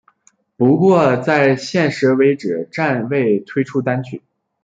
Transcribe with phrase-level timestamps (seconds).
[0.57, 4.23] 不过在现时为止暂未推出单曲。